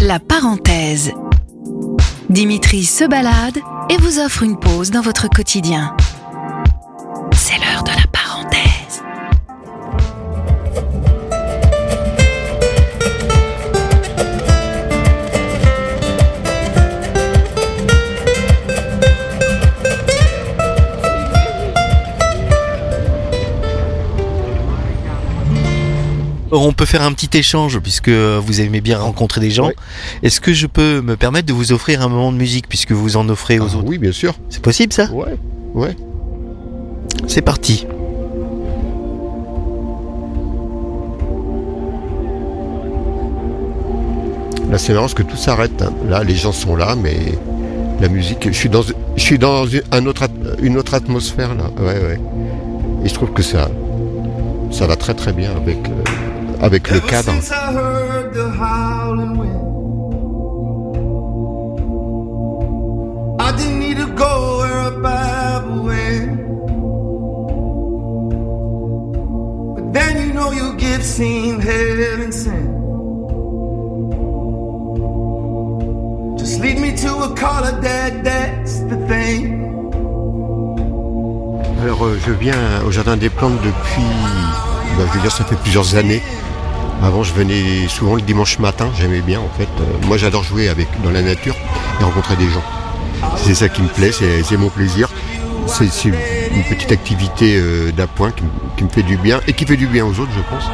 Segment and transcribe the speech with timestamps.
[0.00, 1.12] La parenthèse.
[2.28, 5.96] Dimitri se balade et vous offre une pause dans votre quotidien.
[7.32, 7.99] C'est l'heure de la
[26.52, 29.70] On peut faire un petit échange puisque vous aimez bien rencontrer des gens.
[30.22, 33.16] Est-ce que je peux me permettre de vous offrir un moment de musique puisque vous
[33.16, 34.34] en offrez aux Ah autres oui, bien sûr.
[34.48, 35.36] C'est possible ça Ouais,
[35.74, 35.96] ouais.
[37.28, 37.86] C'est parti.
[44.70, 45.82] Là, c'est marrant parce que tout s'arrête.
[45.82, 45.92] hein.
[46.08, 47.16] Là, les gens sont là, mais
[48.00, 50.28] la musique, je suis dans, je suis dans une, un autre, at-
[50.62, 51.64] une autre atmosphère là.
[51.80, 52.20] Ouais, ouais.
[53.04, 53.68] Et je trouve que ça,
[54.70, 56.12] ça va très très bien avec, euh,
[56.60, 57.32] avec le cadre.
[69.92, 70.50] then you know
[71.60, 72.66] heaven sent.
[76.38, 77.34] Just lead me to a
[78.22, 79.60] that's the thing.
[81.82, 84.02] Alors, je viens au Jardin des Plantes depuis,
[84.96, 86.22] bah, je veux dire, ça fait plusieurs années.
[87.02, 89.68] Avant, je venais souvent le dimanche matin, j'aimais bien en fait.
[89.80, 91.56] Euh, moi, j'adore jouer avec dans la nature
[91.98, 92.62] et rencontrer des gens.
[93.36, 95.08] C'est ça qui me plaît, c'est mon plaisir.
[95.66, 98.32] C'est une petite activité euh, d'appoint
[98.76, 100.64] qui, me fait du bien et qui fait du bien aux autres, je pense.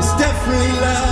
[0.00, 1.10] It's definitely love.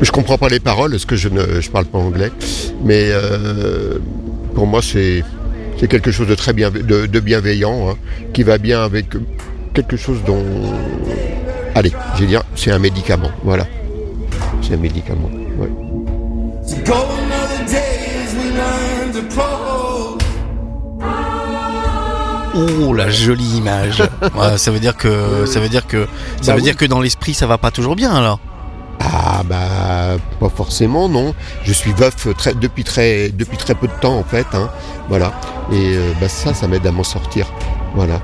[0.00, 2.30] Je comprends pas les paroles parce que je ne je parle pas anglais,
[2.84, 3.98] mais euh,
[4.54, 5.24] pour moi c'est
[5.78, 7.96] c'est quelque chose de très bien de, de bienveillant hein,
[8.32, 9.06] qui va bien avec
[9.74, 10.44] quelque chose dont
[11.74, 13.66] allez, je vais dire c'est un médicament, voilà.
[14.62, 15.30] C'est un médicament.
[15.58, 15.68] ouais.
[22.54, 24.02] Oh la jolie image.
[24.34, 26.06] Ouais, ça veut dire que ça veut dire que
[26.40, 26.62] ça Bah veut oui.
[26.64, 28.40] dire que dans l'esprit ça va pas toujours bien alors.
[29.00, 31.34] Ah bah pas forcément non.
[31.64, 32.26] Je suis veuf
[32.60, 34.46] depuis très depuis très peu de temps en fait.
[34.52, 34.70] hein.
[35.08, 35.32] Voilà.
[35.72, 37.46] Et euh, bah, ça, ça m'aide à m'en sortir.
[37.94, 38.20] Voilà.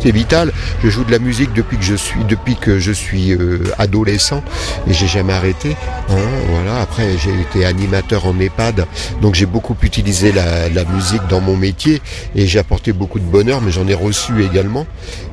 [0.00, 0.52] C'est vital.
[0.84, 4.42] Je joue de la musique depuis que je suis depuis que je suis euh, adolescent
[4.86, 5.76] et j'ai jamais arrêté.
[6.08, 6.14] hein.
[6.50, 6.80] Voilà.
[6.80, 8.86] Après j'ai été animateur en EHPAD,
[9.22, 12.00] donc j'ai beaucoup utilisé la, la musique dans mon métier
[12.36, 14.86] et j'ai apporté beaucoup de bonheur, mais j'en ai reçu également.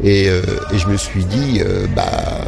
[0.03, 0.41] Et, euh,
[0.73, 1.61] et je me suis dit
[1.95, 2.45] bah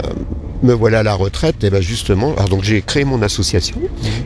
[0.64, 3.78] me voilà à la retraite, et ben justement, alors donc j'ai créé mon association,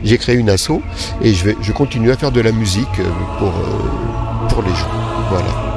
[0.04, 0.80] j'ai créé une asso
[1.22, 3.04] et je vais, je continue à faire de la musique euh,
[3.38, 4.90] pour euh, pour les gens,
[5.30, 5.71] voilà.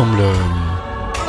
[0.00, 0.22] Semble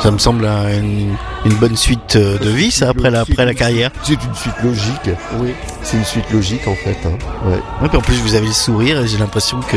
[0.02, 3.44] ça me semble un- une, une bonne suite euh, de vie ça après la après
[3.44, 3.90] la carrière.
[4.02, 5.50] C'est une suite logique, oui.
[5.82, 6.96] C'est une suite logique en fait.
[7.04, 7.18] Hein.
[7.46, 7.56] Ouais.
[7.82, 9.76] Ouais, puis en plus vous avez le sourire et j'ai l'impression que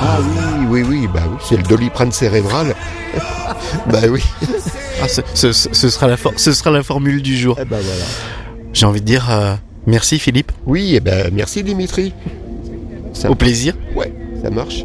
[0.00, 2.74] Ah oui, oui, oui, bah oui, c'est le doliprane cérébral.
[3.86, 4.22] bah oui.
[5.02, 7.56] ah, ce, ce- ce sera la for- ce sera la formule du jour.
[7.60, 8.04] Eh ben voilà.
[8.72, 9.54] J'ai envie de dire euh,
[9.86, 12.12] merci Philippe, Oui, et ben merci Dimitri.
[13.12, 13.74] Ça, au plaisir.
[13.94, 14.12] ouais,
[14.42, 14.84] ça marche.